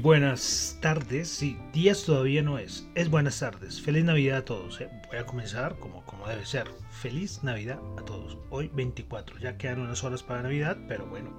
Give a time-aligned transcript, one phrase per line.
[0.00, 3.80] Buenas tardes, sí, días todavía no es, es buenas tardes.
[3.82, 4.80] Feliz Navidad a todos.
[4.80, 4.88] ¿eh?
[5.08, 6.68] Voy a comenzar como, como debe ser.
[6.90, 8.38] Feliz Navidad a todos.
[8.48, 11.30] Hoy 24, ya quedan unas horas para Navidad, pero bueno,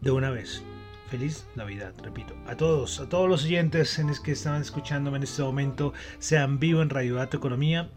[0.00, 0.62] de una vez.
[1.10, 2.34] Feliz Navidad, repito.
[2.46, 6.82] A todos, a todos los oyentes en que están escuchándome en este momento, sean vivo
[6.82, 7.90] en Radio Dato Economía,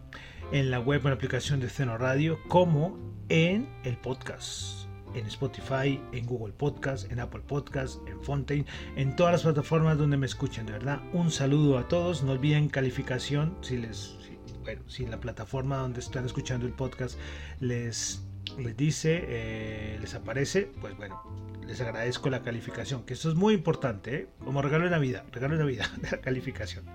[0.52, 3.00] en la web o en la aplicación de Ceno Radio, como
[3.30, 4.85] en el podcast
[5.16, 8.66] en Spotify, en Google Podcast, en Apple Podcast, en Fontaine,
[8.96, 10.66] en todas las plataformas donde me escuchen.
[10.66, 12.24] De verdad, un saludo a todos.
[12.24, 14.18] No olviden calificación si les,
[14.64, 17.18] bueno, si la plataforma donde están escuchando el podcast
[17.60, 18.22] les
[18.58, 21.22] les dice, eh, les aparece, pues bueno,
[21.68, 24.28] les agradezco la calificación, que esto es muy importante, ¿eh?
[24.44, 26.86] como regalo de Navidad, regalo de Navidad, la calificación.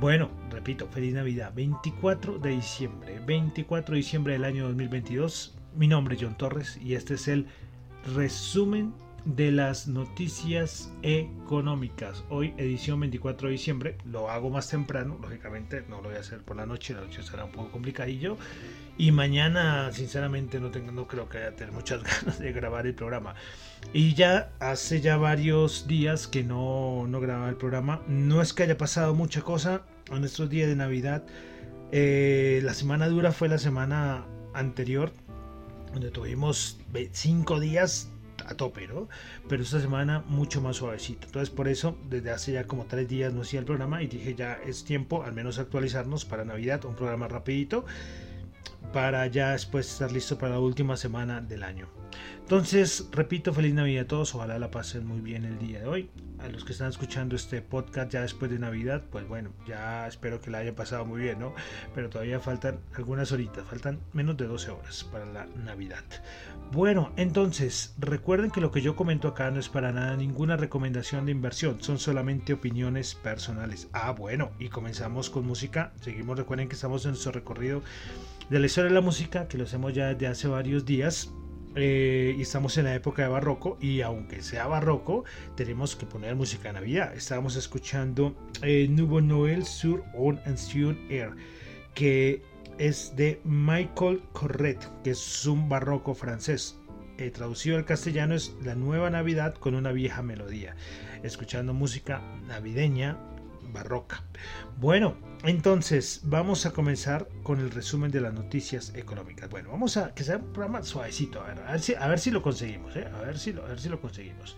[0.00, 5.58] Bueno, repito, feliz Navidad, 24 de diciembre, 24 de diciembre del año 2022.
[5.74, 7.46] Mi nombre es John Torres y este es el
[8.14, 8.92] resumen
[9.24, 12.24] de las noticias económicas.
[12.28, 16.42] Hoy edición 24 de diciembre, lo hago más temprano, lógicamente no lo voy a hacer
[16.42, 18.36] por la noche, la noche será un poco complicadillo.
[18.98, 22.94] Y mañana, sinceramente, no, tengo, no creo que haya tener muchas ganas de grabar el
[22.94, 23.34] programa.
[23.94, 28.02] Y ya hace ya varios días que no, no grababa el programa.
[28.08, 31.24] No es que haya pasado mucha cosa en estos días de Navidad.
[31.92, 35.12] Eh, la semana dura fue la semana anterior,
[35.92, 36.78] donde tuvimos
[37.12, 38.10] cinco días
[38.46, 39.08] a tope, ¿no?
[39.48, 41.26] Pero esta semana mucho más suavecito.
[41.26, 44.34] Entonces por eso desde hace ya como tres días no hacía el programa y dije
[44.34, 47.84] ya es tiempo al menos actualizarnos para Navidad, un programa rapidito.
[48.92, 51.88] Para ya después estar listo para la última semana del año.
[52.42, 56.10] Entonces, repito, feliz Navidad a todos, ojalá la pasen muy bien el día de hoy.
[56.38, 60.40] A los que están escuchando este podcast ya después de Navidad, pues bueno, ya espero
[60.40, 61.54] que la hayan pasado muy bien, ¿no?
[61.94, 66.02] Pero todavía faltan algunas horitas, faltan menos de 12 horas para la Navidad.
[66.72, 71.26] Bueno, entonces, recuerden que lo que yo comento acá no es para nada ninguna recomendación
[71.26, 73.88] de inversión, son solamente opiniones personales.
[73.92, 75.92] Ah, bueno, y comenzamos con música.
[76.00, 77.82] Seguimos, recuerden que estamos en nuestro recorrido
[78.48, 81.32] de la historia de la música, que lo hacemos ya desde hace varios días
[81.74, 85.24] eh, y estamos en la época de barroco y aunque sea barroco
[85.56, 87.14] tenemos que poner música de Navidad.
[87.14, 91.30] Estábamos escuchando eh, Nouveau Noël sur un ancien air
[91.94, 92.42] que
[92.78, 96.78] es de Michael Corret, que es un barroco francés.
[97.18, 100.76] Eh, traducido al castellano es La nueva Navidad con una vieja melodía.
[101.22, 103.16] Escuchando música navideña
[103.72, 104.22] barroca.
[104.78, 109.50] Bueno, entonces vamos a comenzar con el resumen de las noticias económicas.
[109.50, 112.96] Bueno, vamos a que sea un programa suavecito, a ver, a ver, si, lo conseguimos,
[112.96, 113.06] ¿eh?
[113.06, 114.56] a, ver si lo, a ver si lo conseguimos.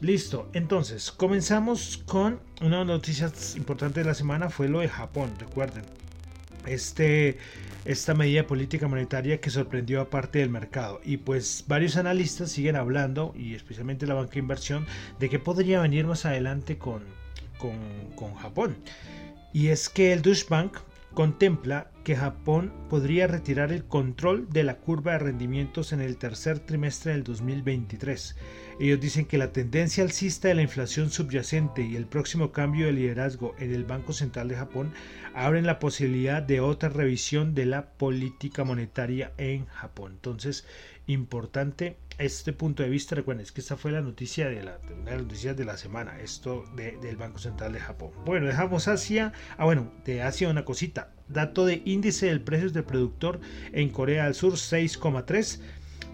[0.00, 5.84] Listo, entonces comenzamos con una noticia importante de la semana, fue lo de Japón, recuerden.
[6.66, 7.38] Este,
[7.84, 11.00] esta medida política monetaria que sorprendió a parte del mercado.
[11.04, 14.86] Y pues varios analistas siguen hablando, y especialmente la banca de inversión,
[15.18, 17.02] de que podría venir más adelante con,
[17.58, 18.76] con, Japón.
[19.52, 20.78] Y es que el Deutsche Bank
[21.14, 26.58] contempla que Japón podría retirar el control de la curva de rendimientos en el tercer
[26.58, 28.36] trimestre del 2023.
[28.80, 32.92] Ellos dicen que la tendencia alcista de la inflación subyacente y el próximo cambio de
[32.92, 34.92] liderazgo en el Banco Central de Japón
[35.34, 40.12] abren la posibilidad de otra revisión de la política monetaria en Japón.
[40.16, 40.66] Entonces,
[41.06, 43.14] importante este punto de vista.
[43.14, 46.20] Recuerden, es que esta fue la noticia de la, una de noticias de la semana,
[46.20, 48.10] esto del Banco Central de Japón.
[48.24, 49.32] Bueno, dejamos Asia.
[49.56, 51.10] Ah, bueno, de Asia una cosita.
[51.28, 53.40] Dato de índice del precios del productor
[53.72, 55.60] en Corea del Sur 6,3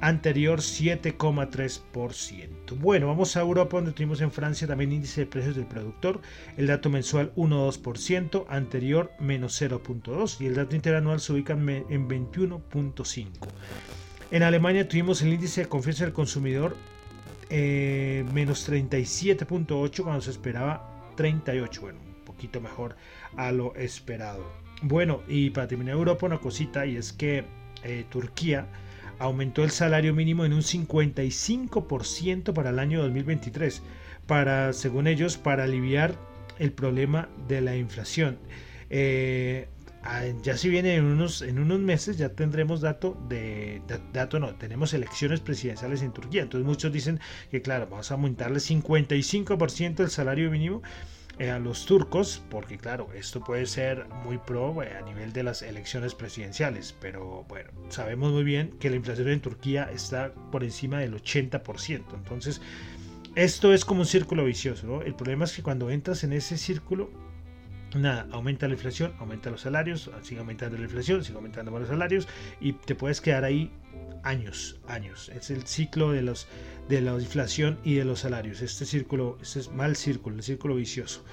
[0.00, 2.79] anterior 7,3%.
[2.79, 6.20] Bueno, vamos a Europa donde tuvimos en Francia también índice de precios del productor,
[6.56, 13.29] el dato mensual 1,2%, anterior menos 0,2% y el dato interanual se ubica en 21,5%.
[14.31, 16.77] En Alemania tuvimos el índice de confianza del consumidor
[17.49, 21.81] eh, menos 37.8 cuando se esperaba 38.
[21.81, 22.94] Bueno, un poquito mejor
[23.37, 24.44] a lo esperado.
[24.82, 27.44] Bueno, y para terminar Europa una cosita y es que
[27.82, 28.69] eh, Turquía
[29.19, 33.82] aumentó el salario mínimo en un 55% para el año 2023,
[34.29, 36.15] para, según ellos, para aliviar
[36.61, 38.38] el problema de la inflación.
[38.91, 39.67] Eh,
[40.43, 43.82] ya si viene en unos, en unos meses ya tendremos dato de,
[44.12, 46.43] dato no, tenemos elecciones presidenciales en Turquía.
[46.43, 47.20] Entonces muchos dicen
[47.50, 50.82] que claro, vamos a aumentarle 55% el salario mínimo
[51.38, 55.43] eh, a los turcos, porque claro, esto puede ser muy pro eh, a nivel de
[55.43, 60.64] las elecciones presidenciales, pero bueno, sabemos muy bien que la inflación en Turquía está por
[60.64, 62.05] encima del 80%.
[62.14, 62.61] Entonces,
[63.37, 67.11] esto es como un círculo vicioso, El problema es que cuando entras en ese círculo,
[67.95, 72.29] nada, aumenta la inflación, aumenta los salarios, sigue aumentando la inflación, sigue aumentando los salarios
[72.61, 73.71] y te puedes quedar ahí
[74.23, 75.31] años, años.
[75.31, 76.47] Es el ciclo de los
[76.89, 78.63] de la inflación y de los salarios.
[78.63, 81.25] Este círculo, este es mal círculo, el círculo vicioso.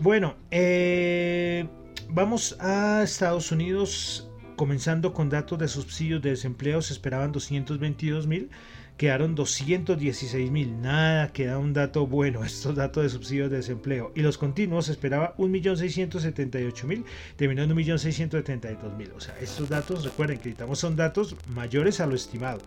[0.00, 1.68] Bueno, eh,
[2.08, 8.50] vamos a Estados Unidos, comenzando con datos de subsidios de desempleo, se esperaban 222 mil
[8.96, 10.80] quedaron 216 mil.
[10.80, 14.12] Nada, queda un dato bueno, estos datos de subsidios de desempleo.
[14.14, 17.04] Y los continuos esperaba 1.678.000,
[17.36, 19.12] terminó en 1.672.000.
[19.16, 22.60] O sea, estos datos, recuerden que necesitamos son datos mayores a lo estimado.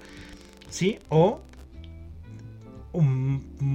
[0.70, 1.00] ¿Sí?
[1.10, 1.42] O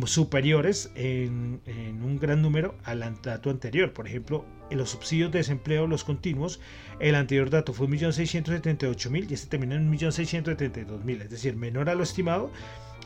[0.06, 1.61] superiores en,
[2.02, 3.92] un gran número al dato anterior.
[3.92, 4.44] Por ejemplo,
[4.75, 6.61] los subsidios de desempleo, los continuos,
[7.00, 12.02] el anterior dato fue 1.678.000 y este terminó en 1.672.000, es decir, menor a lo
[12.02, 12.50] estimado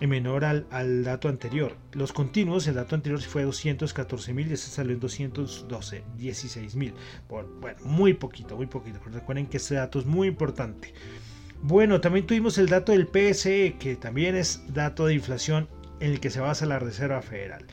[0.01, 1.77] y menor al, al, dato anterior.
[1.93, 6.93] Los continuos, el dato anterior fue 214.000 y este salió en 212, 16.000.
[7.29, 7.49] Bueno,
[7.85, 10.93] muy poquito, muy poquito, pero recuerden que este dato es muy importante.
[11.63, 15.69] Bueno, también tuvimos el dato del PSE, que también es dato de inflación
[16.01, 17.65] en el que se basa la Reserva Federal.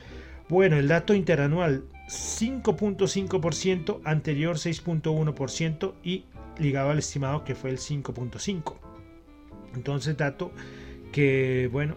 [0.48, 6.24] Bueno, el dato interanual 5.5%, anterior 6.1% y
[6.58, 8.74] ligado al estimado que fue el 5.5%.
[9.74, 10.52] Entonces, dato
[11.12, 11.96] que, bueno,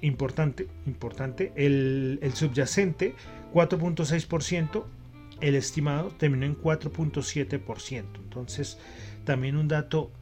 [0.00, 1.52] importante, importante.
[1.56, 3.14] El, subyacente
[3.52, 4.84] 4.6%,
[5.40, 8.04] el estimado terminó en 4.7%.
[8.16, 8.78] Entonces,
[9.24, 10.12] también un dato,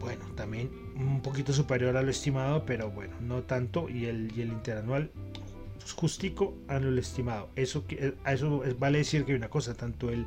[0.00, 3.88] bueno, también un poquito superior a lo estimado, pero bueno, no tanto.
[3.88, 5.10] Y el, y el interanual
[5.96, 7.50] justico a lo estimado.
[7.56, 7.84] Eso,
[8.24, 10.26] a eso vale decir que hay una cosa, tanto el,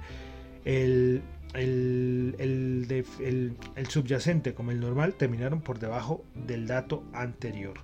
[0.65, 1.21] el,
[1.53, 7.75] el, el, subyacente como el normal terminaron por debajo del dato anterior.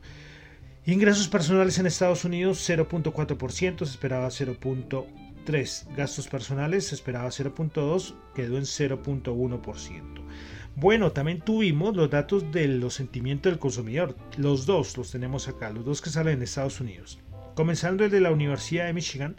[0.85, 5.95] Ingresos personales en Estados Unidos 0.4%, se esperaba 0.3%.
[5.95, 10.23] Gastos personales se esperaba 0.2%, quedó en 0.1%.
[10.75, 14.15] Bueno, también tuvimos los datos de los sentimientos del consumidor.
[14.37, 17.19] Los dos los tenemos acá, los dos que salen en Estados Unidos.
[17.55, 19.35] Comenzando el de la Universidad de Michigan,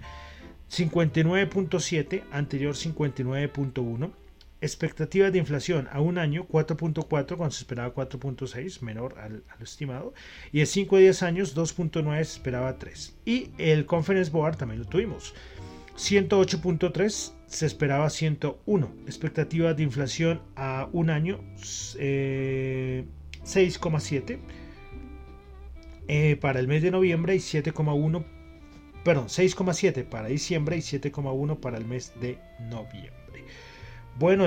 [0.71, 4.12] 59.7, anterior 59.1.
[4.61, 10.14] Expectativas de inflación a un año 4.4 cuando se esperaba 4.6, menor al, estimado.
[10.52, 13.16] Y en 5 a 10 años 2.9 se esperaba 3.
[13.26, 15.35] Y el Conference Board también lo tuvimos.
[15.97, 18.94] 108.3 se esperaba 101.
[19.06, 24.38] Expectativas de inflación a un año 6,7
[26.08, 28.25] eh, para el mes de noviembre y 7,1
[29.04, 32.38] perdón, 6,7 para diciembre y 7,1 para el mes de
[32.70, 33.14] noviembre.
[34.16, 34.46] Bueno,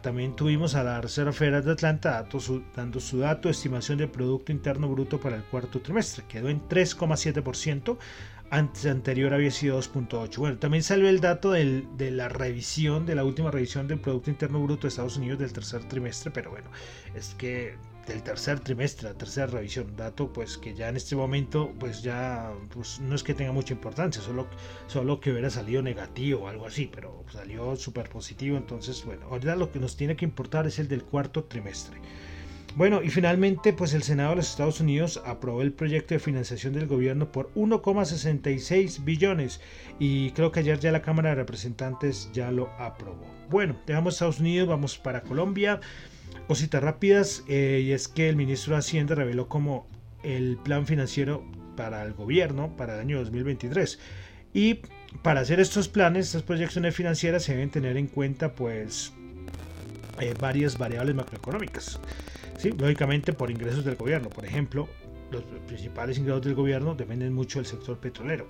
[0.00, 2.26] también tuvimos a la Reserva Federal de Atlanta
[2.74, 6.24] dando su dato estimación del Producto Interno Bruto para el cuarto trimestre.
[6.28, 7.98] Quedó en 3,7%,
[8.50, 10.36] antes anterior había sido 2.8.
[10.38, 14.62] Bueno, también salió el dato de la revisión, de la última revisión del Producto Interno
[14.62, 16.70] Bruto de Estados Unidos del tercer trimestre, pero bueno,
[17.14, 17.74] es que
[18.06, 22.52] del tercer trimestre, la tercera revisión, dato pues que ya en este momento pues ya
[22.72, 24.46] pues no es que tenga mucha importancia, solo,
[24.86, 29.56] solo que hubiera salido negativo o algo así, pero salió súper positivo, entonces bueno, ahorita
[29.56, 31.98] lo que nos tiene que importar es el del cuarto trimestre.
[32.76, 36.72] Bueno, y finalmente, pues el Senado de los Estados Unidos aprobó el proyecto de financiación
[36.72, 39.60] del gobierno por 1,66 billones
[39.98, 43.26] y creo que ayer ya la Cámara de Representantes ya lo aprobó.
[43.48, 45.80] Bueno, dejamos Estados Unidos, vamos para Colombia.
[46.46, 49.86] Cositas rápidas, eh, y es que el ministro de Hacienda reveló como
[50.22, 51.44] el plan financiero
[51.76, 53.98] para el gobierno para el año 2023.
[54.52, 54.80] Y
[55.22, 59.12] para hacer estos planes, estas proyecciones financieras se deben tener en cuenta pues
[60.20, 62.00] eh, varias variables macroeconómicas.
[62.58, 62.72] ¿sí?
[62.72, 64.28] Lógicamente por ingresos del gobierno.
[64.28, 64.88] Por ejemplo,
[65.30, 68.48] los principales ingresos del gobierno dependen mucho del sector petrolero.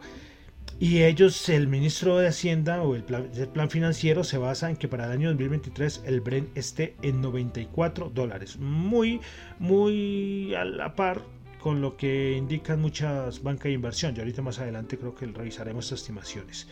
[0.81, 5.05] Y ellos, el ministro de Hacienda o el plan, financiero se basa en que para
[5.05, 8.59] el año 2023 el Bren esté en 94 dólares.
[8.59, 9.21] Muy,
[9.59, 11.21] muy a la par
[11.61, 14.15] con lo que indican muchas bancas de inversión.
[14.17, 16.67] Y ahorita más adelante creo que revisaremos estas estimaciones.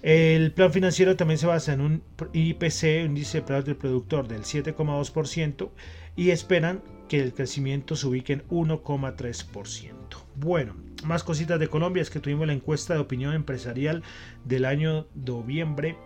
[0.00, 2.02] El plan financiero también se basa en un
[2.32, 5.70] IPC, índice de precios del productor, del 7,2%
[6.14, 9.92] y esperan que el crecimiento se ubique en 1,3%.
[10.36, 14.04] Bueno, más cositas de Colombia es que tuvimos la encuesta de opinión empresarial
[14.44, 15.96] del año noviembre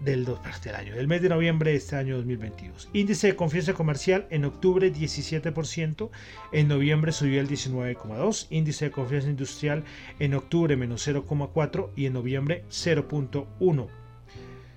[0.00, 2.88] del, del, año, del mes de noviembre de este año 2022.
[2.94, 6.08] Índice de confianza comercial en octubre 17%,
[6.52, 9.84] en noviembre subió el 19,2%, índice de confianza industrial
[10.18, 13.88] en octubre menos 0,4% y en noviembre 0,1%.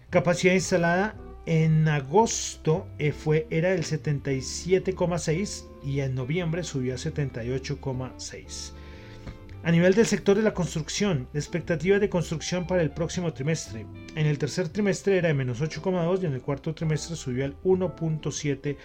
[0.09, 8.73] Capacidad instalada en agosto eh, fue, era el 77,6% y en noviembre subió a 78,6%.
[9.61, 13.85] A nivel del sector de la construcción, la expectativa de construcción para el próximo trimestre.
[14.15, 17.61] En el tercer trimestre era de menos 8,2 y en el cuarto trimestre subió al
[17.63, 18.77] 1.7%.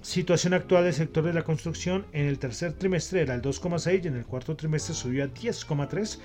[0.00, 2.04] Situación actual del sector de la construcción.
[2.12, 6.18] En el tercer trimestre era el 2,6 y en el cuarto trimestre subió a 10,3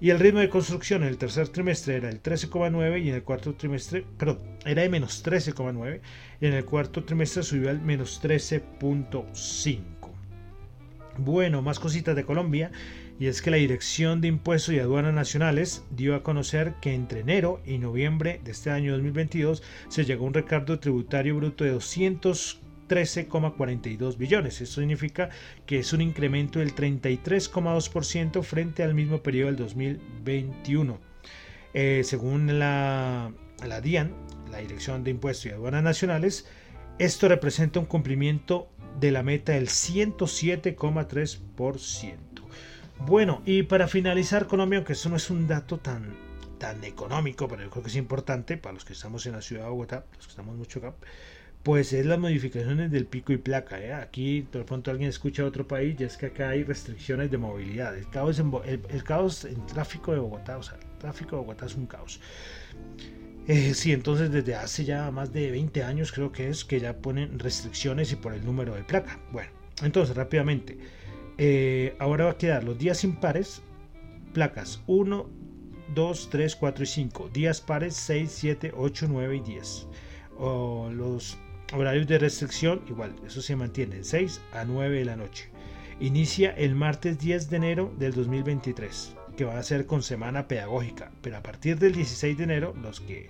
[0.00, 3.22] y el ritmo de construcción en el tercer trimestre era el 13,9 y en el
[3.22, 6.00] cuarto trimestre, perdón, era de menos 13,9
[6.40, 9.94] y en el cuarto trimestre subió al menos 13,5.
[11.18, 12.72] Bueno, más cositas de Colombia.
[13.20, 17.20] Y es que la Dirección de Impuestos y Aduanas Nacionales dio a conocer que entre
[17.20, 21.70] enero y noviembre de este año 2022 se llegó a un recargo tributario bruto de
[22.88, 24.60] 213,42 billones.
[24.60, 25.30] Esto significa
[25.66, 30.98] que es un incremento del 33,2% frente al mismo periodo del 2021.
[31.74, 33.32] Eh, según la,
[33.66, 34.14] la DIAN,
[34.50, 36.46] la Dirección de Impuestos y Aduanas Nacionales,
[36.98, 38.68] esto representa un cumplimiento
[39.00, 42.18] de la meta del 107,3%.
[43.00, 46.14] Bueno, y para finalizar Colombia, aunque eso no es un dato tan,
[46.58, 49.64] tan económico, pero yo creo que es importante para los que estamos en la ciudad
[49.64, 50.94] de Bogotá, los que estamos mucho acá,
[51.64, 53.80] pues es las modificaciones del pico y placa.
[53.80, 53.94] ¿eh?
[53.94, 57.96] Aquí de pronto alguien escucha otro país y es que acá hay restricciones de movilidad.
[57.96, 61.66] El caos en, el caos en tráfico de Bogotá, o sea, el tráfico de Bogotá
[61.66, 62.20] es un caos.
[63.48, 66.98] Eh, sí, entonces desde hace ya más de 20 años creo que es que ya
[66.98, 69.18] ponen restricciones y por el número de placa.
[69.32, 69.50] Bueno,
[69.82, 70.76] entonces rápidamente.
[71.38, 73.62] Eh, ahora va a quedar los días impares,
[74.34, 75.30] placas 1,
[75.94, 77.30] 2, 3, 4 y 5.
[77.32, 79.86] Días pares 6, 7, 8, 9 y 10.
[80.36, 81.38] O los
[81.72, 85.48] horarios de restricción, igual, eso se mantiene, 6 a 9 de la noche.
[86.00, 91.10] Inicia el martes 10 de enero del 2023 que va a ser con semana pedagógica,
[91.22, 93.28] pero a partir del 16 de enero, los que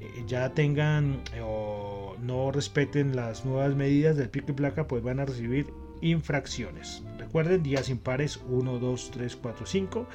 [0.00, 5.20] eh, ya tengan o no respeten las nuevas medidas del pico y placa, pues van
[5.20, 7.02] a recibir infracciones.
[7.18, 10.06] Recuerden, días impares 1, 2, 3, 4, 5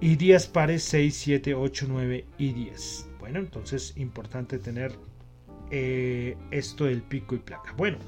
[0.00, 3.08] y días pares 6, 7, 8, 9 y 10.
[3.20, 4.92] Bueno, entonces importante tener
[5.70, 7.72] eh, esto del pico y placa.
[7.76, 7.98] Bueno,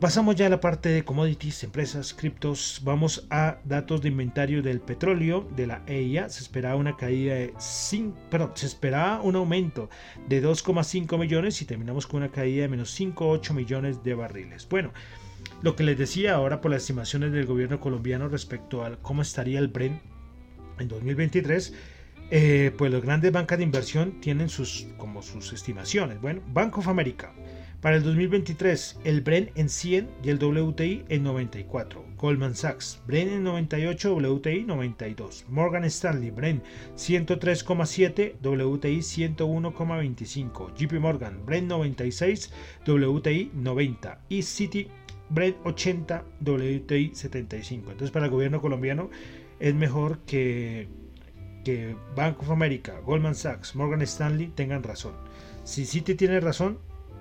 [0.00, 2.80] pasamos ya a la parte de commodities, empresas, criptos.
[2.82, 6.28] Vamos a datos de inventario del petróleo de la EIA.
[6.28, 9.88] Se esperaba una caída de 5, perdón, se esperaba un aumento
[10.28, 14.68] de 2,5 millones y terminamos con una caída de menos 5,8 millones de barriles.
[14.68, 14.92] Bueno,
[15.62, 19.58] lo que les decía ahora por las estimaciones del gobierno colombiano respecto a cómo estaría
[19.58, 20.02] el Brent
[20.78, 21.74] en 2023
[22.34, 26.18] eh, pues las grandes bancas de inversión tienen sus, como sus estimaciones.
[26.18, 27.34] Bueno, Bank of America,
[27.82, 32.02] para el 2023, el Brent en 100 y el WTI en 94.
[32.16, 35.44] Goldman Sachs, Brent en 98, WTI 92.
[35.50, 36.64] Morgan Stanley, Brent
[36.96, 40.74] 103,7, WTI 101,25.
[40.74, 42.50] JP Morgan, Brent 96,
[42.86, 44.20] WTI 90.
[44.30, 44.88] Y City,
[45.28, 47.90] Brent 80, WTI 75.
[47.90, 49.10] Entonces para el gobierno colombiano
[49.60, 51.01] es mejor que
[51.64, 55.14] que Bank of America, Goldman Sachs, Morgan Stanley tengan razón.
[55.64, 56.78] Si Citi tiene razón,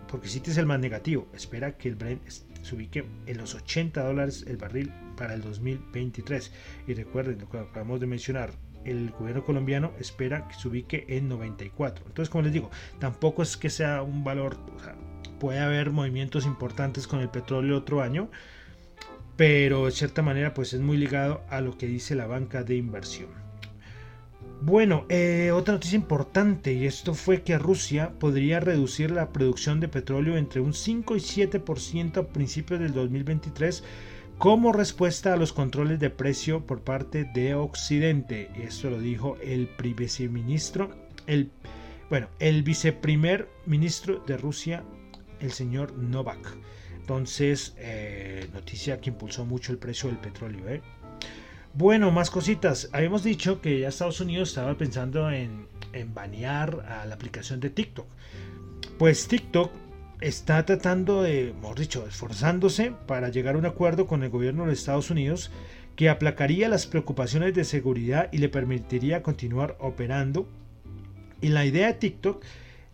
[0.07, 4.03] porque Citi es el más negativo, espera que el Brent se ubique en los 80
[4.03, 6.51] dólares el barril para el 2023.
[6.87, 8.51] Y recuerden lo que acabamos de mencionar,
[8.85, 12.05] el gobierno colombiano espera que se ubique en 94.
[12.07, 12.69] Entonces, como les digo,
[12.99, 14.57] tampoco es que sea un valor,
[15.39, 18.29] puede haber movimientos importantes con el petróleo otro año,
[19.37, 22.75] pero de cierta manera pues es muy ligado a lo que dice la banca de
[22.75, 23.40] inversión.
[24.63, 29.87] Bueno, eh, otra noticia importante y esto fue que Rusia podría reducir la producción de
[29.87, 33.83] petróleo entre un 5 y 7% a principios del 2023
[34.37, 38.51] como respuesta a los controles de precio por parte de Occidente.
[38.55, 40.91] Esto lo dijo el viceministro,
[41.25, 41.49] el,
[42.11, 44.83] bueno, el viceprimer ministro de Rusia,
[45.39, 46.55] el señor Novak.
[46.99, 50.69] Entonces, eh, noticia que impulsó mucho el precio del petróleo.
[50.69, 50.81] ¿eh?
[51.73, 52.89] Bueno, más cositas.
[52.91, 57.69] Habíamos dicho que ya Estados Unidos estaba pensando en, en banear a la aplicación de
[57.69, 58.05] TikTok.
[58.97, 59.71] Pues TikTok
[60.19, 64.73] está tratando de, mejor dicho, esforzándose para llegar a un acuerdo con el gobierno de
[64.73, 65.49] Estados Unidos
[65.95, 70.47] que aplacaría las preocupaciones de seguridad y le permitiría continuar operando.
[71.41, 72.43] Y la idea de TikTok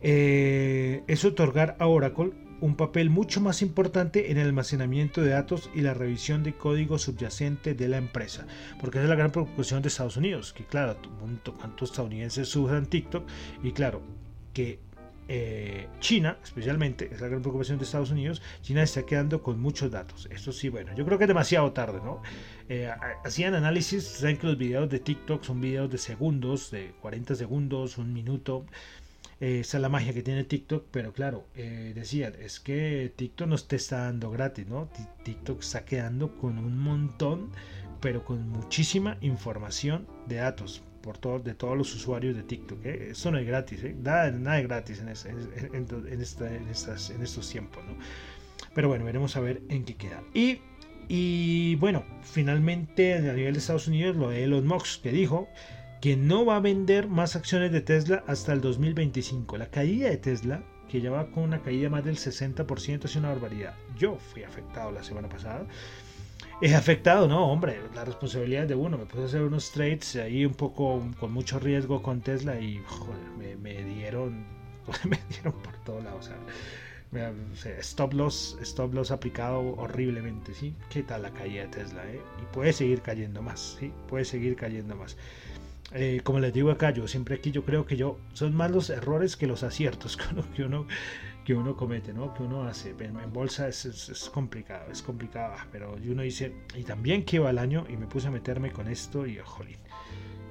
[0.02, 5.70] eh, es otorgar a Oracle un papel mucho más importante en el almacenamiento de datos
[5.76, 8.48] y la revisión de código subyacente de la empresa.
[8.80, 10.98] Porque es la gran preocupación de Estados Unidos, que claro,
[11.60, 13.28] cuántos estadounidenses usan TikTok
[13.64, 14.02] y claro,
[14.54, 14.80] que
[15.30, 19.92] eh, China, especialmente, es la gran preocupación de Estados Unidos, China está quedando con muchos
[19.92, 20.28] datos.
[20.32, 22.22] Esto sí, bueno, yo creo que es demasiado tarde, ¿no?
[22.70, 22.90] Eh,
[23.26, 27.98] hacían análisis, saben que los videos de TikTok son videos de segundos, de 40 segundos,
[27.98, 28.66] un minuto.
[29.40, 33.48] Eh, esa es la magia que tiene TikTok, pero claro, eh, decían, es que TikTok
[33.48, 34.90] no te está dando gratis, ¿no?
[35.24, 37.52] TikTok está quedando con un montón,
[38.02, 42.84] pero con muchísima información de datos por todo, de todos los usuarios de TikTok.
[42.86, 43.10] ¿eh?
[43.12, 43.96] Eso no es gratis, ¿eh?
[44.02, 45.10] nada, nada es gratis en,
[47.22, 47.96] estos tiempos, ¿no?
[48.74, 50.24] Pero bueno, veremos a ver en qué queda.
[50.34, 50.60] Y,
[51.08, 55.48] y bueno, finalmente a nivel de Estados Unidos, lo de Elon Musk que dijo
[56.02, 59.58] que no va a vender más acciones de Tesla hasta el 2025.
[59.58, 63.30] La caída de Tesla, que ya va con una caída más del 60%, es una
[63.30, 63.74] barbaridad.
[63.98, 65.66] Yo fui afectado la semana pasada.
[66.62, 68.98] Es afectado, no, hombre, la responsabilidad es de uno.
[68.98, 72.82] Me puse a hacer unos trades ahí un poco con mucho riesgo con Tesla y
[73.38, 74.46] me, dieron,
[75.08, 76.30] me dieron por todos lados.
[77.80, 80.76] Stop loss, stop loss aplicado horriblemente, ¿sí?
[80.90, 82.20] ¿Qué tal la caída de Tesla, eh?
[82.42, 83.94] Y puede seguir cayendo más, ¿sí?
[84.08, 85.16] Puede seguir cayendo más.
[85.94, 88.90] Eh, como les digo acá, yo siempre aquí yo creo que yo son más los
[88.90, 90.18] errores que los aciertos
[90.56, 90.88] que uno,
[91.46, 92.34] que uno, comete, ¿no?
[92.34, 92.94] que uno hace.
[93.00, 97.58] En, bolsa es, complicado, es complicado, ah, pero uno dice, y también que va el
[97.58, 99.78] año y me puse a meterme con esto y, jolín,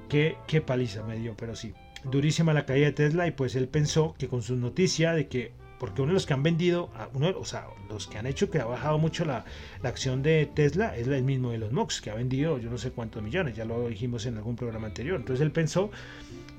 [0.09, 1.73] qué, qué paliza me dio, pero sí,
[2.03, 5.51] durísima la caída de Tesla y pues él pensó que con su noticia de que
[5.79, 8.59] porque uno de los que han vendido, uno, o sea, los que han hecho que
[8.59, 9.45] ha bajado mucho la,
[9.83, 12.91] acción de Tesla es el mismo de los Mox, que ha vendido yo no sé
[12.91, 15.19] cuántos millones, ya lo dijimos en algún programa anterior.
[15.19, 15.91] Entonces él pensó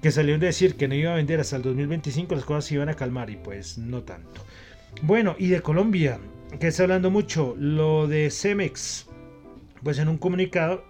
[0.00, 2.74] que salió de decir que no iba a vender hasta el 2025, las cosas se
[2.74, 4.44] iban a calmar y pues no tanto.
[5.02, 6.18] Bueno, y de Colombia,
[6.60, 9.06] que está hablando mucho, lo de Cemex,
[9.82, 10.84] pues en un comunicado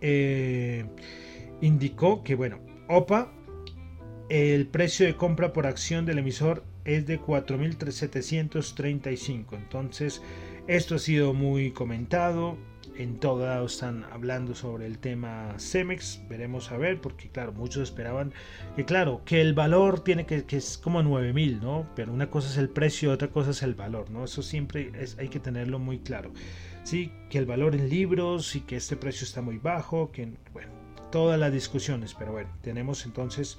[0.00, 0.84] eh,
[1.60, 3.32] indicó que, bueno, OPA,
[4.28, 9.56] el precio de compra por acción del emisor es de 4.735.
[9.56, 10.22] Entonces,
[10.66, 12.56] esto ha sido muy comentado.
[12.96, 17.82] en todo lado están hablando sobre el tema Cemex, veremos a ver, porque claro, muchos
[17.82, 18.32] esperaban
[18.76, 21.88] que claro, que el valor tiene que, que es como 9000, ¿no?
[21.96, 24.24] Pero una cosa es el precio, otra cosa es el valor, ¿no?
[24.24, 26.32] Eso siempre es, hay que tenerlo muy claro.
[26.84, 30.72] Sí, que el valor en libros y que este precio está muy bajo, que bueno,
[31.10, 33.58] todas las discusiones, pero bueno, tenemos entonces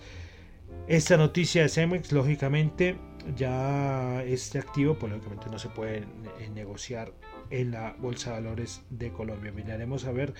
[0.87, 2.95] esta noticia de Cemex, lógicamente
[3.35, 6.03] ya este activo, pues lógicamente no se puede
[6.39, 7.13] eh, negociar
[7.49, 9.51] en la Bolsa de Valores de Colombia.
[9.51, 10.33] Miraremos a ver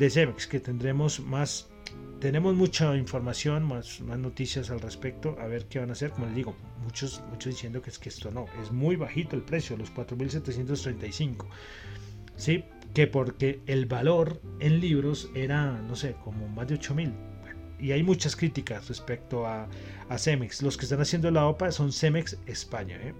[0.00, 1.68] de Cemex, que tendremos más
[2.20, 6.10] tenemos mucha información, más, más noticias al respecto, a ver qué van a hacer.
[6.10, 9.42] Como les digo, muchos, muchos diciendo que es que esto no, es muy bajito el
[9.42, 11.46] precio, los 4.735.
[12.36, 12.64] ¿Sí?
[12.92, 17.12] Que porque el valor en libros era, no sé, como más de 8.000.
[17.78, 19.66] y hay muchas críticas respecto a,
[20.08, 20.62] a, Cemex.
[20.62, 22.96] Los que están haciendo la OPA son Cemex España.
[23.02, 23.14] ¿eh?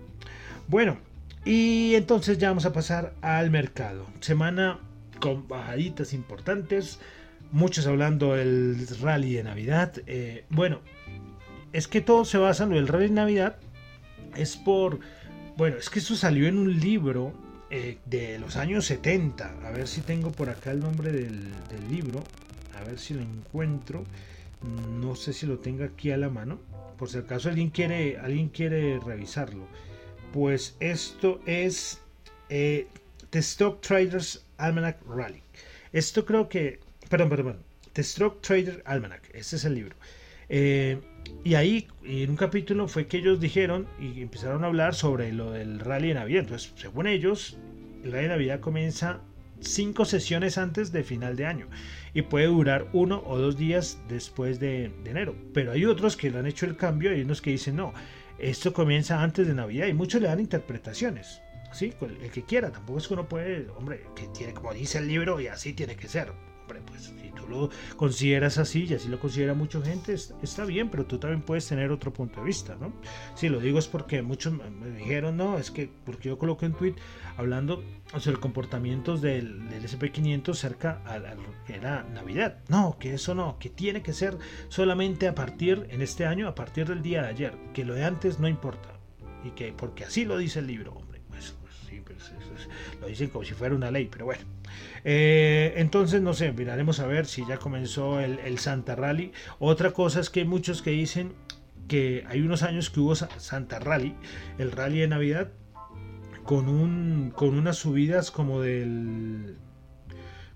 [0.69, 0.99] Bueno,
[1.45, 4.07] y entonces ya vamos a pasar al mercado.
[4.21, 4.79] Semana
[5.21, 6.99] con bajaditas importantes
[7.53, 9.93] muchos hablando del rally de Navidad.
[10.07, 10.81] Eh, bueno,
[11.73, 13.57] es que todo se basa en lo del rally de Navidad.
[14.37, 15.01] Es por.
[15.57, 17.35] Bueno, es que eso salió en un libro
[17.71, 19.67] eh, de los años 70.
[19.67, 21.53] A ver si tengo por acá el nombre del,
[21.91, 22.23] libro.
[22.79, 24.05] A ver si lo encuentro.
[25.01, 26.59] No sé si lo tengo aquí a la mano.
[26.99, 29.67] Por si acaso alguien quiere, alguien quiere revisarlo.
[30.33, 32.01] Pues esto es
[32.51, 32.87] eh,
[33.31, 35.42] The Stock Traders Almanac Rally.
[35.92, 37.57] Esto creo que Perdón, perdón,
[37.92, 39.96] The Stroke Trader Almanac, ese es el libro.
[40.49, 41.01] Eh,
[41.42, 45.51] y ahí, en un capítulo, fue que ellos dijeron y empezaron a hablar sobre lo
[45.51, 46.42] del rally de Navidad.
[46.42, 47.59] Entonces, según ellos,
[48.05, 49.20] el rally de Navidad comienza
[49.59, 51.66] cinco sesiones antes de final de año
[52.14, 55.35] y puede durar uno o dos días después de, enero.
[55.53, 57.92] Pero hay otros que le han hecho el cambio y unos que dicen no,
[58.38, 61.42] esto comienza antes de Navidad y muchos le dan interpretaciones.
[61.73, 65.09] Sí, el que quiera, tampoco es que uno puede, hombre, que tiene como dice el
[65.09, 66.33] libro y así tiene que ser
[66.79, 71.05] pues si tú lo consideras así y así lo considera mucha gente, está bien, pero
[71.07, 72.93] tú también puedes tener otro punto de vista, ¿no?
[73.35, 76.75] Si lo digo es porque muchos me dijeron, no, es que porque yo coloqué un
[76.75, 76.95] tweet
[77.37, 77.83] hablando
[78.19, 81.19] sobre el comportamiento del, SP500 cerca a,
[81.67, 82.59] que era Navidad.
[82.69, 84.37] No, que eso no, que tiene que ser
[84.69, 88.05] solamente a partir, en este año, a partir del día de ayer, que lo de
[88.05, 88.91] antes no importa.
[89.43, 91.01] Y que, porque así lo dice el libro,
[93.01, 94.43] lo dicen como si fuera una ley, pero bueno.
[95.05, 99.33] Eh, entonces, no sé, miraremos a ver si ya comenzó el, Santa Rally.
[99.59, 101.33] Otra cosa es que hay muchos que dicen
[101.89, 104.15] que hay unos años que hubo Santa Rally,
[104.59, 105.51] el rally de Navidad,
[106.45, 109.57] con, un, con unas subidas como del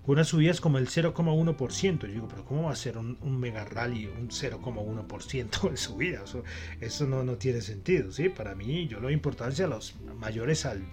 [0.05, 2.01] con unas subidas como el 0,1%.
[2.01, 6.23] Yo digo, pero ¿cómo va a ser un, mega rally un 0,1% de subida?
[6.79, 8.29] Eso, no, no, tiene sentido, ¿sí?
[8.29, 10.83] Para mí, yo lo importancia a los mayores al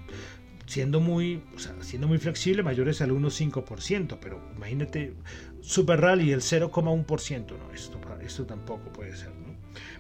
[0.73, 1.43] siendo muy,
[1.83, 5.13] siendo muy flexible, mayores al 1,5%, pero imagínate,
[5.61, 9.53] Super Rally el 0,1%, no, esto, esto tampoco puede ser, ¿no?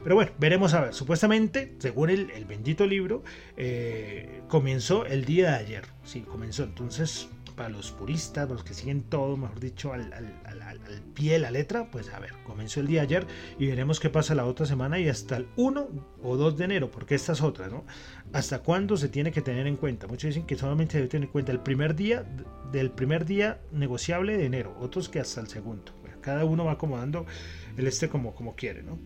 [0.02, 3.22] Pero bueno, veremos a ver, supuestamente, según el, bendito libro,
[3.58, 7.28] eh, comenzó el día de ayer, sí, comenzó, entonces
[7.62, 10.04] para los puristas, los que siguen todo, mejor dicho, al,
[11.14, 13.24] pie de la letra, pues a ver, comenzó el día ayer
[13.56, 15.88] y veremos qué pasa la otra semana y hasta el 1
[16.24, 17.84] o 2 de enero, porque esta es otra, ¿no?
[18.32, 20.08] ¿Hasta cuándo se tiene que tener en cuenta?
[20.08, 22.26] Muchos dicen que solamente se debe tener en cuenta el primer día
[22.72, 25.92] del primer día negociable de enero, otros que hasta el segundo.
[26.20, 27.26] Cada uno va acomodando
[27.76, 28.98] el este como, como quiere, ¿no?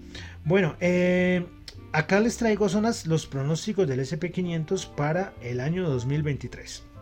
[0.46, 1.44] Bueno, eh,
[1.92, 6.95] acá les traigo zonas los pronósticos del SP500 para el año 2023.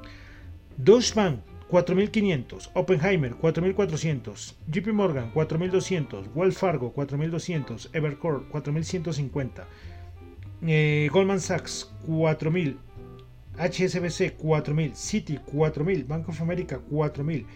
[0.77, 9.63] Deutsche Bank 4500, Oppenheimer 4400, JP Morgan 4200, Wells Fargo 4200, Evercore 4150,
[10.67, 12.77] eh, Goldman Sachs 4000,
[13.57, 17.47] HSBC 4000, Citi 4000, Bank of America 4000,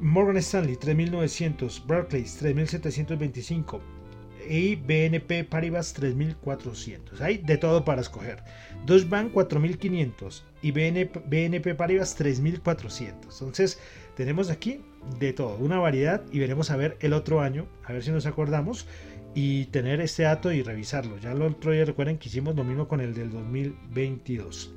[0.00, 3.99] Morgan Stanley 3900, Barclays 3725
[4.48, 7.20] y BNP Paribas 3400.
[7.20, 8.42] Hay de todo para escoger.
[8.86, 13.40] Deutsche Bank 4500 y BNP, BNP Paribas 3400.
[13.40, 13.78] Entonces,
[14.16, 14.80] tenemos aquí
[15.18, 18.26] de todo, una variedad y veremos a ver el otro año, a ver si nos
[18.26, 18.86] acordamos
[19.34, 21.18] y tener este dato y revisarlo.
[21.18, 24.74] Ya el otro día recuerden que hicimos lo mismo con el del 2022.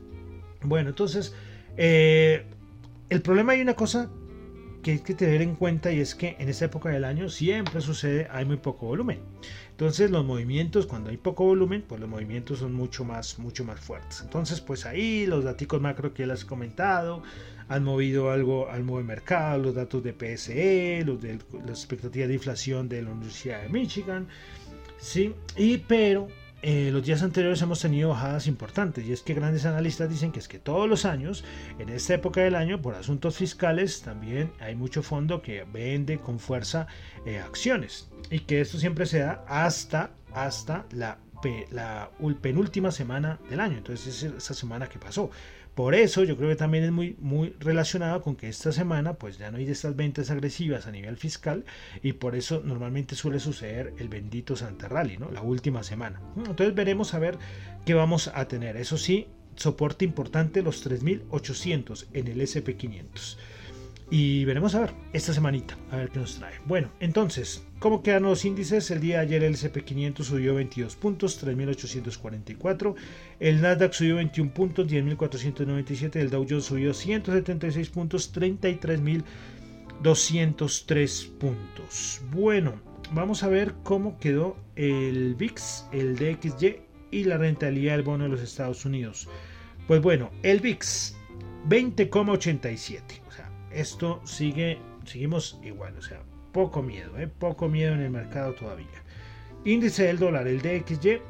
[0.62, 1.36] Bueno, entonces,
[1.78, 2.46] eh,
[3.10, 4.10] el problema hay una cosa
[4.84, 7.82] que hay que tener en cuenta y es que en esta época del año siempre
[7.82, 9.20] sucede, hay muy poco volumen.
[9.72, 13.80] Entonces los movimientos, cuando hay poco volumen, pues los movimientos son mucho más, mucho más
[13.80, 14.22] fuertes.
[14.22, 17.24] Entonces pues ahí los datos macro que les he comentado
[17.70, 22.34] han movido algo al modo mercado, los datos de PSE, los de las expectativas de
[22.36, 24.28] inflación de la Universidad de Michigan,
[25.00, 26.28] sí, y pero
[26.66, 30.40] eh, los días anteriores hemos tenido bajadas importantes y es que grandes analistas dicen que
[30.40, 31.44] es que todos los años,
[31.78, 36.40] en esta época del año, por asuntos fiscales, también hay mucho fondo que vende con
[36.40, 36.88] fuerza
[37.26, 41.20] eh, acciones y que esto siempre se da hasta, hasta la,
[41.70, 45.32] la penúltima semana del año, entonces es esa semana que pasó.
[45.76, 49.40] Por eso yo creo que también es muy, muy relacionado con que esta semana pues
[49.40, 51.66] ya no hay estas ventas agresivas a nivel fiscal
[52.04, 55.32] y por eso normalmente suele suceder el bendito Santa Rally, ¿no?
[55.32, 56.22] La última semana.
[56.38, 57.40] Entonces veremos a ver
[57.86, 58.78] qué vamos a tener.
[58.78, 63.38] Eso sí, soporte importante los 3800 en el SP500.
[64.16, 66.54] Y veremos a ver esta semanita, a ver qué nos trae.
[66.68, 68.92] Bueno, entonces, ¿cómo quedan los índices?
[68.92, 72.94] El día de ayer el SP500 subió 22 puntos, 3.844.
[73.40, 76.18] El Nasdaq subió 21 puntos, 10.497.
[76.18, 82.22] El Dow Jones subió 176 puntos, 33.203 puntos.
[82.30, 82.76] Bueno,
[83.14, 88.30] vamos a ver cómo quedó el VIX, el DXY y la rentabilidad del bono de
[88.30, 89.28] los Estados Unidos.
[89.88, 91.16] Pues bueno, el VIX
[91.68, 93.23] 20,87
[93.74, 97.28] esto sigue, seguimos igual, o sea, poco miedo, ¿eh?
[97.28, 98.88] poco miedo en el mercado todavía.
[99.66, 101.22] Índice del dólar, el DXY,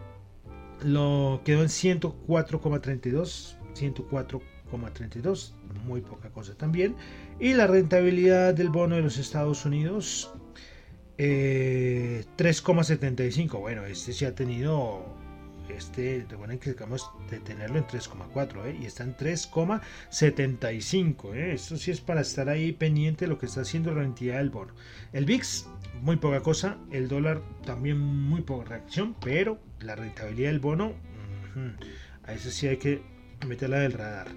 [0.83, 5.53] lo quedó en 104,32, 104,32,
[5.85, 6.95] muy poca cosa también.
[7.39, 10.33] Y la rentabilidad del bono de los Estados Unidos,
[11.17, 13.55] 3,75.
[13.55, 15.05] Eh, bueno, este sí ha tenido
[15.69, 18.77] este, recuerden que acabamos de tenerlo en 3,4 ¿eh?
[18.81, 21.35] y está en 3,75.
[21.35, 21.53] ¿eh?
[21.53, 24.49] Esto sí es para estar ahí pendiente de lo que está haciendo la entidad del
[24.49, 24.73] bono.
[25.11, 25.67] El VIX,
[26.01, 26.77] muy poca cosa.
[26.91, 30.93] El dólar también muy poca reacción, pero la rentabilidad del bono,
[32.23, 33.01] a eso sí hay que
[33.47, 34.27] meterla del radar.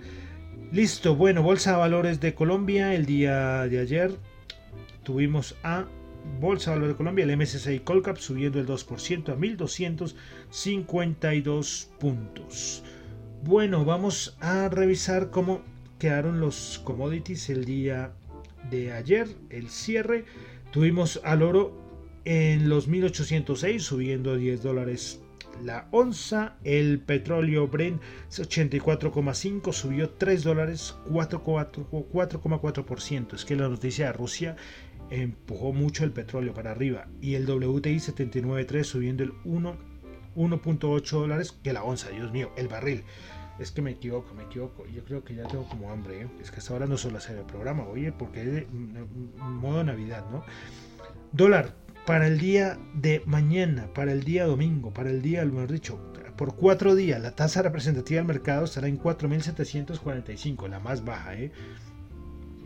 [0.73, 4.19] Listo, bueno, Bolsa de Valores de Colombia el día de ayer
[5.05, 5.87] tuvimos a
[6.41, 12.85] Bolsa de Valores de Colombia, el MSCI Colcap subiendo el 2% a 1252 puntos.
[13.43, 15.63] Bueno, vamos a revisar cómo
[15.99, 18.13] quedaron los commodities el día
[18.71, 20.25] de ayer, el cierre.
[20.73, 21.75] Tuvimos al oro
[22.25, 25.21] en los 1806 subiendo 10 dólares
[25.65, 26.57] la onza.
[26.65, 33.35] El petróleo Brent 84,5 subió 3 dólares 4,4%.
[33.35, 34.57] Es que la noticia de Rusia
[35.11, 41.73] empujó mucho el petróleo para arriba y el WTI 79.3 subiendo el 1.8 dólares que
[41.73, 43.05] la onza, Dios mío, el barril.
[43.59, 44.87] Es que me equivoco, me equivoco.
[44.87, 46.23] Yo creo que ya tengo como hambre.
[46.23, 46.29] ¿eh?
[46.43, 48.67] Es que hasta ahora no suelo hacer el programa, oye, porque es de
[49.39, 50.45] modo Navidad, ¿no?
[51.33, 55.99] Dólar para el día de mañana, para el día domingo, para el día, mejor dicho,
[56.37, 61.51] por cuatro días, la tasa representativa del mercado estará en 4.745, la más baja, ¿eh?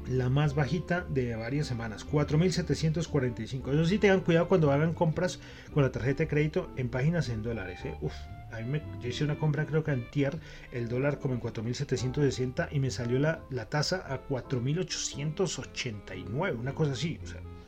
[0.09, 3.73] La más bajita de varias semanas, 4.745.
[3.73, 5.41] Eso sí, tengan cuidado cuando hagan compras
[5.73, 7.85] con la tarjeta de crédito en páginas en dólares.
[7.85, 7.97] ¿eh?
[8.01, 8.15] Uf,
[8.53, 10.39] a mí me, yo hice una compra creo que antier,
[10.73, 16.93] el dólar como en 4.760 y me salió la, la tasa a 4.889, una cosa
[16.93, 17.19] así.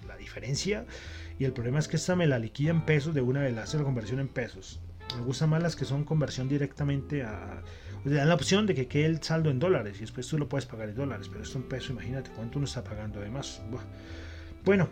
[0.07, 0.87] La diferencia
[1.39, 3.79] y el problema es que esta me la liquida en pesos de una vez, hace
[3.79, 4.81] la conversión en pesos.
[5.17, 7.63] Me gustan más las que son conversión directamente a
[8.05, 10.67] dan la opción de que quede el saldo en dólares y después tú lo puedes
[10.67, 13.63] pagar en dólares, pero esto en peso, imagínate cuánto uno está pagando además.
[14.65, 14.89] Bueno,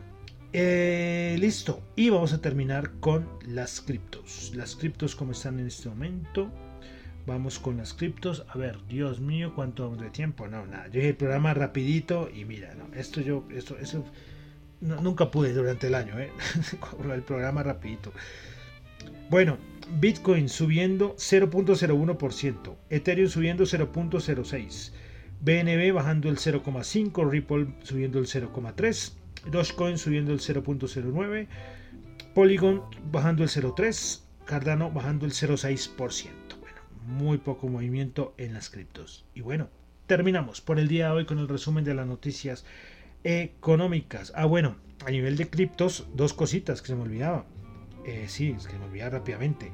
[0.53, 1.83] eh, listo.
[1.97, 4.53] Y vamos a terminar con las criptos.
[4.55, 6.51] Las criptos como están en este momento.
[7.27, 8.45] Vamos con las criptos.
[8.49, 10.49] A ver, Dios mío, cuánto de tiempo.
[10.49, 10.89] No, nada.
[10.89, 14.05] Yo el programa rapidito y mira, esto yo, esto, eso
[14.81, 16.33] nunca pude durante el año, ¿eh?
[17.15, 18.13] el programa rapidito.
[19.31, 19.59] Bueno,
[19.99, 24.93] Bitcoin subiendo 0.01%, Ethereum subiendo 0.06%,
[25.41, 29.13] BNB bajando el 0.5%, Ripple subiendo el 0.3%,
[29.51, 31.49] Dogecoin subiendo el 0.09%,
[32.35, 35.97] Polygon bajando el 0.3%, Cardano bajando el 0.6%.
[36.61, 39.25] Bueno, muy poco movimiento en las criptos.
[39.35, 39.69] Y bueno,
[40.07, 42.65] terminamos por el día de hoy con el resumen de las noticias
[43.23, 44.33] económicas.
[44.35, 47.45] Ah, bueno, a nivel de criptos, dos cositas que se me olvidaba.
[48.05, 49.71] Eh, sí, es que me olvidé rápidamente.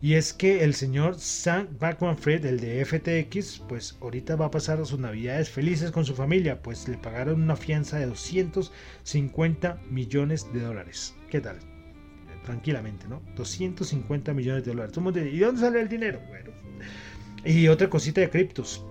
[0.00, 4.50] Y es que el señor Sam Backman Fred, el de FTX, pues ahorita va a
[4.50, 10.52] pasar sus navidades felices con su familia, pues le pagaron una fianza de 250 millones
[10.52, 11.14] de dólares.
[11.30, 11.56] ¿Qué tal?
[12.44, 13.22] Tranquilamente, ¿no?
[13.36, 14.96] 250 millones de dólares.
[14.96, 16.20] ¿Y de dónde sale el dinero?
[16.28, 16.50] Bueno.
[17.44, 18.84] Y otra cosita de criptos.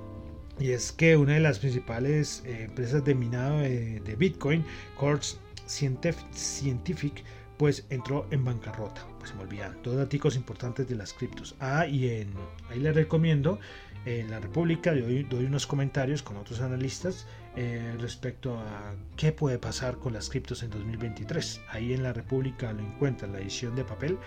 [0.59, 4.63] Y es que una de las principales eh, empresas de minado de, Bitcoin,
[4.97, 5.39] Quartz
[5.71, 7.23] Scientific,
[7.57, 9.05] pues entró en bancarrota.
[9.17, 9.81] Pues se me olvidan.
[9.81, 11.55] Todos datos importantes de las criptos.
[11.59, 12.33] Ah, y en,
[12.69, 13.59] ahí les recomiendo
[14.05, 19.59] en la República doy, doy unos comentarios con otros analistas eh, respecto a qué puede
[19.59, 21.61] pasar con las criptos en 2023.
[21.69, 24.17] Ahí en la República lo encuentran la edición de papel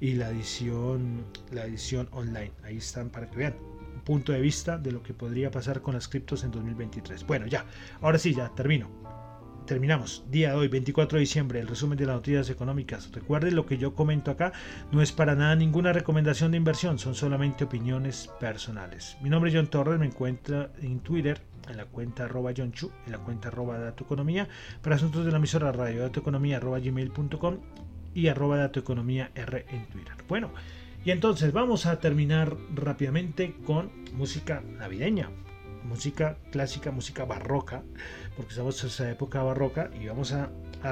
[0.00, 2.52] y la edición, la edición online.
[2.62, 3.54] Ahí están para que vean
[3.94, 7.26] un punto de vista de lo que podría pasar con las criptos en 2023.
[7.26, 7.64] Bueno, ya,
[8.00, 9.01] ahora sí, ya termino
[9.66, 10.24] terminamos.
[10.30, 13.10] Día de hoy, 24 de diciembre, el resumen de las noticias económicas.
[13.12, 14.52] Recuerde lo que yo comento acá,
[14.90, 19.16] no es para nada ninguna recomendación de inversión, son solamente opiniones personales.
[19.22, 22.90] Mi nombre es John Torres, me encuentra en Twitter en la cuenta arroba John Chu,
[23.06, 24.48] en la cuenta arroba Economía,
[24.82, 27.58] para asuntos de la emisora radio datoeconomía arroba gmail.com
[28.14, 30.14] y arroba datoeconomía R en Twitter.
[30.28, 30.50] Bueno,
[31.04, 35.30] y entonces vamos a terminar rápidamente con música navideña
[35.84, 37.82] música clásica, música barroca,
[38.36, 40.50] porque estamos en esa época barroca y vamos a,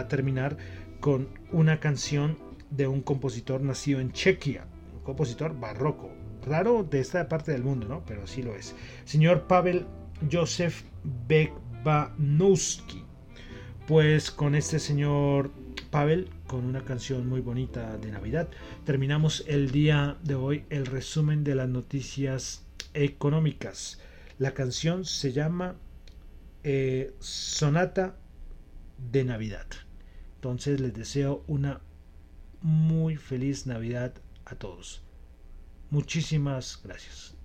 [0.08, 0.56] terminar
[1.00, 2.38] con una canción
[2.70, 6.10] de un compositor nacido en Chequia, un compositor barroco,
[6.46, 8.04] raro de esta parte del mundo, ¿no?
[8.06, 8.76] Pero sí lo es.
[9.04, 9.86] Señor Pavel
[10.30, 10.84] Josef
[11.26, 13.04] Bekbanowski.
[13.88, 15.50] Pues con este señor
[15.90, 18.48] Pavel, con una canción muy bonita de Navidad,
[18.84, 24.00] terminamos el día de hoy el resumen de las noticias económicas.
[24.38, 25.74] La canción se llama
[26.64, 28.16] eh, Sonata
[28.98, 29.66] de Navidad.
[30.36, 31.80] Entonces les deseo una
[32.62, 35.02] muy feliz Navidad a todos.
[35.90, 37.39] Muchísimas gracias.